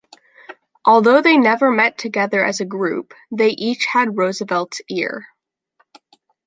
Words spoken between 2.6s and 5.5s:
group, they each had Roosevelt's ear.